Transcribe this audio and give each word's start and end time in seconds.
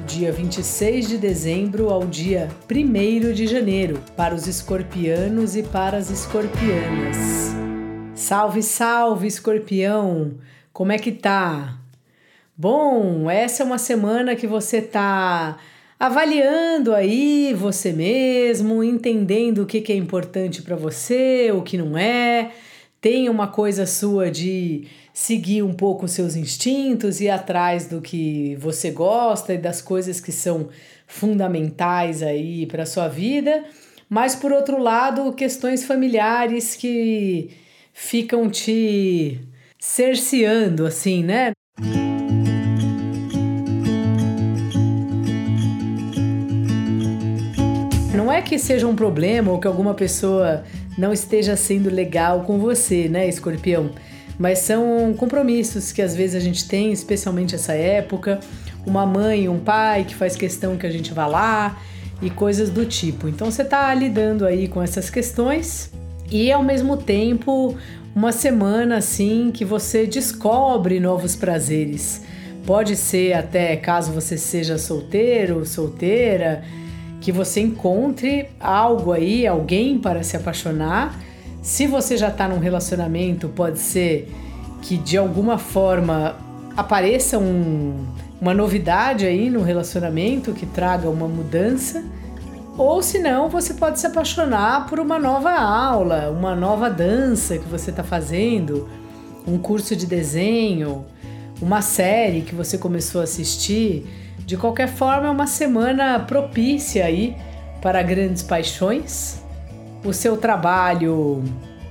do 0.00 0.06
dia 0.06 0.32
26 0.32 1.08
de 1.08 1.18
dezembro 1.18 1.90
ao 1.90 2.06
dia 2.06 2.48
1 2.70 3.32
de 3.32 3.46
janeiro, 3.46 4.02
para 4.16 4.34
os 4.34 4.46
escorpianos 4.46 5.56
e 5.56 5.62
para 5.62 5.96
as 5.96 6.10
escorpianas. 6.10 7.16
Salve, 8.14 8.62
salve, 8.62 9.26
escorpião! 9.26 10.38
Como 10.72 10.92
é 10.92 10.98
que 10.98 11.12
tá? 11.12 11.78
Bom, 12.56 13.30
essa 13.30 13.62
é 13.62 13.66
uma 13.66 13.78
semana 13.78 14.36
que 14.36 14.46
você 14.46 14.80
tá 14.80 15.58
avaliando 15.98 16.94
aí 16.94 17.54
você 17.54 17.92
mesmo, 17.92 18.82
entendendo 18.82 19.62
o 19.62 19.66
que, 19.66 19.80
que 19.80 19.92
é 19.92 19.96
importante 19.96 20.62
para 20.62 20.76
você, 20.76 21.50
o 21.52 21.62
que 21.62 21.76
não 21.76 21.96
é. 21.96 22.52
Tem 23.00 23.30
uma 23.30 23.48
coisa 23.48 23.86
sua 23.86 24.30
de 24.30 24.86
seguir 25.14 25.62
um 25.62 25.72
pouco 25.72 26.04
os 26.04 26.12
seus 26.12 26.36
instintos 26.36 27.18
e 27.22 27.30
atrás 27.30 27.86
do 27.86 27.98
que 28.02 28.56
você 28.56 28.90
gosta 28.90 29.54
e 29.54 29.58
das 29.58 29.80
coisas 29.80 30.20
que 30.20 30.30
são 30.30 30.68
fundamentais 31.06 32.22
aí 32.22 32.66
para 32.66 32.84
sua 32.84 33.08
vida, 33.08 33.64
mas 34.06 34.36
por 34.36 34.52
outro 34.52 34.78
lado, 34.78 35.32
questões 35.32 35.82
familiares 35.82 36.76
que 36.76 37.50
ficam 37.94 38.50
te 38.50 39.40
cerceando 39.78 40.84
assim, 40.84 41.24
né? 41.24 41.52
Não 48.14 48.30
é 48.30 48.42
que 48.42 48.58
seja 48.58 48.86
um 48.86 48.94
problema 48.94 49.50
ou 49.50 49.58
que 49.58 49.66
alguma 49.66 49.94
pessoa 49.94 50.64
não 50.98 51.12
esteja 51.12 51.56
sendo 51.56 51.90
legal 51.90 52.42
com 52.42 52.58
você, 52.58 53.08
né, 53.08 53.28
escorpião? 53.28 53.90
mas 54.40 54.60
são 54.60 55.12
compromissos 55.18 55.92
que 55.92 56.00
às 56.00 56.16
vezes 56.16 56.34
a 56.34 56.40
gente 56.40 56.66
tem, 56.66 56.90
especialmente 56.92 57.54
essa 57.54 57.74
época, 57.74 58.40
uma 58.86 59.04
mãe, 59.04 59.50
um 59.50 59.58
pai 59.58 60.04
que 60.04 60.14
faz 60.14 60.34
questão 60.34 60.78
que 60.78 60.86
a 60.86 60.90
gente 60.90 61.12
vá 61.12 61.26
lá 61.26 61.78
e 62.22 62.30
coisas 62.30 62.70
do 62.70 62.86
tipo. 62.86 63.28
Então 63.28 63.50
você 63.50 63.60
está 63.60 63.92
lidando 63.92 64.46
aí 64.46 64.66
com 64.66 64.82
essas 64.82 65.10
questões 65.10 65.92
e 66.30 66.50
ao 66.50 66.62
mesmo 66.62 66.96
tempo 66.96 67.76
uma 68.16 68.32
semana 68.32 68.96
assim 68.96 69.50
que 69.52 69.62
você 69.62 70.06
descobre 70.06 70.98
novos 71.00 71.36
prazeres. 71.36 72.22
Pode 72.64 72.96
ser 72.96 73.34
até 73.34 73.76
caso 73.76 74.10
você 74.10 74.38
seja 74.38 74.78
solteiro, 74.78 75.66
solteira, 75.66 76.64
que 77.20 77.30
você 77.30 77.60
encontre 77.60 78.48
algo 78.58 79.12
aí, 79.12 79.46
alguém 79.46 79.98
para 79.98 80.22
se 80.22 80.36
apaixonar 80.36 81.18
se 81.62 81.86
você 81.86 82.16
já 82.16 82.28
está 82.28 82.48
num 82.48 82.58
relacionamento, 82.58 83.48
pode 83.48 83.78
ser 83.78 84.32
que 84.80 84.96
de 84.96 85.18
alguma 85.18 85.58
forma 85.58 86.36
apareça 86.76 87.38
um, 87.38 88.06
uma 88.40 88.54
novidade 88.54 89.26
aí 89.26 89.50
no 89.50 89.62
relacionamento 89.62 90.52
que 90.52 90.64
traga 90.64 91.08
uma 91.10 91.28
mudança. 91.28 92.02
Ou 92.78 93.02
se 93.02 93.18
não, 93.18 93.50
você 93.50 93.74
pode 93.74 94.00
se 94.00 94.06
apaixonar 94.06 94.86
por 94.88 94.98
uma 94.98 95.18
nova 95.18 95.52
aula, 95.52 96.30
uma 96.30 96.54
nova 96.56 96.88
dança 96.88 97.58
que 97.58 97.68
você 97.68 97.90
está 97.90 98.02
fazendo, 98.02 98.88
um 99.46 99.58
curso 99.58 99.94
de 99.94 100.06
desenho, 100.06 101.04
uma 101.60 101.82
série 101.82 102.42
que 102.42 102.54
você 102.54 102.78
começou 102.78 103.20
a 103.20 103.24
assistir. 103.24 104.06
De 104.46 104.56
qualquer 104.56 104.88
forma, 104.88 105.28
é 105.28 105.30
uma 105.30 105.46
semana 105.46 106.18
propícia 106.20 107.04
aí 107.04 107.36
para 107.80 108.02
grandes 108.02 108.42
paixões 108.42 109.42
o 110.04 110.12
seu 110.12 110.36
trabalho. 110.36 111.42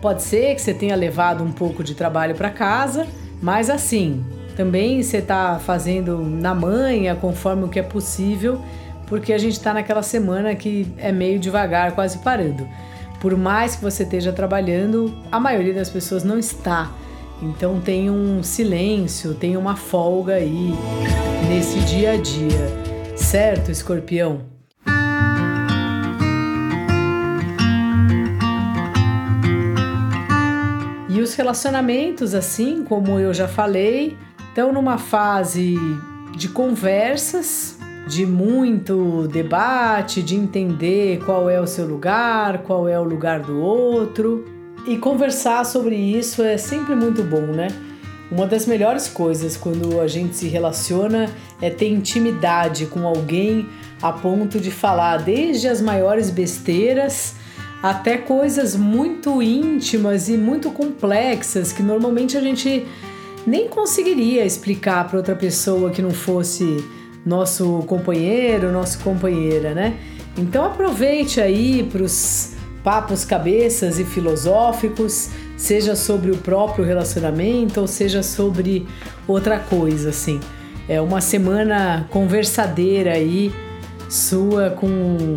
Pode 0.00 0.22
ser 0.22 0.54
que 0.54 0.62
você 0.62 0.72
tenha 0.72 0.96
levado 0.96 1.42
um 1.42 1.52
pouco 1.52 1.82
de 1.82 1.94
trabalho 1.94 2.34
para 2.34 2.50
casa, 2.50 3.06
mas 3.42 3.68
assim, 3.68 4.24
também 4.56 5.02
você 5.02 5.18
está 5.18 5.58
fazendo 5.58 6.18
na 6.18 6.54
manha, 6.54 7.14
conforme 7.14 7.64
o 7.64 7.68
que 7.68 7.78
é 7.78 7.82
possível, 7.82 8.60
porque 9.06 9.32
a 9.32 9.38
gente 9.38 9.54
está 9.54 9.74
naquela 9.74 10.02
semana 10.02 10.54
que 10.54 10.86
é 10.98 11.12
meio 11.12 11.38
devagar, 11.38 11.92
quase 11.92 12.18
parando. 12.18 12.68
Por 13.20 13.36
mais 13.36 13.74
que 13.74 13.82
você 13.82 14.04
esteja 14.04 14.32
trabalhando, 14.32 15.16
a 15.30 15.40
maioria 15.40 15.74
das 15.74 15.90
pessoas 15.90 16.22
não 16.22 16.38
está. 16.38 16.92
Então 17.40 17.80
tem 17.80 18.10
um 18.10 18.42
silêncio, 18.42 19.32
tem 19.32 19.56
uma 19.56 19.76
folga 19.76 20.34
aí 20.34 20.72
nesse 21.48 21.78
dia 21.80 22.12
a 22.12 22.16
dia. 22.16 22.88
Certo, 23.16 23.70
escorpião? 23.70 24.40
E 31.08 31.20
os 31.20 31.34
relacionamentos, 31.34 32.34
assim 32.34 32.84
como 32.84 33.20
eu 33.20 33.32
já 33.32 33.46
falei, 33.46 34.16
estão 34.48 34.72
numa 34.72 34.98
fase 34.98 35.76
de 36.36 36.48
conversas, 36.48 37.78
de 38.08 38.26
muito 38.26 39.28
debate, 39.28 40.22
de 40.22 40.34
entender 40.34 41.22
qual 41.24 41.48
é 41.48 41.60
o 41.60 41.66
seu 41.66 41.86
lugar, 41.86 42.62
qual 42.62 42.88
é 42.88 42.98
o 42.98 43.04
lugar 43.04 43.40
do 43.40 43.60
outro. 43.60 44.57
E 44.86 44.96
conversar 44.96 45.64
sobre 45.64 45.96
isso 45.96 46.42
é 46.42 46.56
sempre 46.56 46.94
muito 46.94 47.22
bom, 47.22 47.46
né? 47.46 47.68
Uma 48.30 48.46
das 48.46 48.66
melhores 48.66 49.08
coisas 49.08 49.56
quando 49.56 50.00
a 50.00 50.06
gente 50.06 50.36
se 50.36 50.48
relaciona 50.48 51.30
é 51.62 51.70
ter 51.70 51.88
intimidade 51.88 52.86
com 52.86 53.06
alguém 53.06 53.66
a 54.02 54.12
ponto 54.12 54.60
de 54.60 54.70
falar 54.70 55.18
desde 55.18 55.66
as 55.66 55.80
maiores 55.80 56.30
besteiras 56.30 57.34
até 57.82 58.18
coisas 58.18 58.74
muito 58.76 59.40
íntimas 59.40 60.28
e 60.28 60.36
muito 60.36 60.70
complexas 60.70 61.72
que 61.72 61.82
normalmente 61.82 62.36
a 62.36 62.40
gente 62.40 62.86
nem 63.46 63.68
conseguiria 63.68 64.44
explicar 64.44 65.08
para 65.08 65.16
outra 65.16 65.34
pessoa 65.34 65.90
que 65.90 66.02
não 66.02 66.10
fosse 66.10 66.84
nosso 67.24 67.82
companheiro, 67.86 68.70
nossa 68.70 68.98
companheira, 68.98 69.74
né? 69.74 69.96
Então 70.36 70.64
aproveite 70.64 71.40
aí 71.40 71.82
para 71.90 72.02
os 72.02 72.57
papos 72.88 73.22
cabeças 73.22 73.98
e 73.98 74.04
filosóficos, 74.04 75.28
seja 75.58 75.94
sobre 75.94 76.30
o 76.30 76.38
próprio 76.38 76.86
relacionamento 76.86 77.82
ou 77.82 77.86
seja 77.86 78.22
sobre 78.22 78.88
outra 79.26 79.58
coisa, 79.58 80.08
assim. 80.08 80.40
É 80.88 80.98
uma 80.98 81.20
semana 81.20 82.08
conversadeira 82.10 83.12
aí 83.12 83.52
sua 84.08 84.70
com 84.70 85.34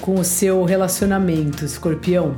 com 0.00 0.14
o 0.14 0.24
seu 0.24 0.64
relacionamento, 0.64 1.66
escorpião. 1.66 2.34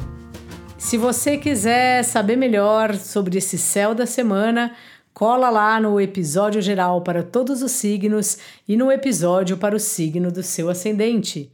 Se 0.77 0.99
você 0.99 1.39
quiser 1.39 2.03
saber 2.03 2.35
melhor 2.35 2.97
sobre 2.97 3.39
esse 3.39 3.57
céu 3.57 3.95
da 3.95 4.07
semana, 4.07 4.73
cola 5.13 5.49
lá 5.51 5.81
no 5.81 6.01
episódio 6.01 6.61
geral 6.61 7.01
para 7.03 7.23
todos 7.23 7.63
os 7.63 7.71
signos 7.71 8.39
e 8.67 8.77
no 8.77 8.91
episódio 8.91 9.57
para 9.57 9.77
o 9.77 9.79
signo 9.79 10.33
do 10.33 10.43
seu 10.43 10.69
ascendente. 10.69 11.54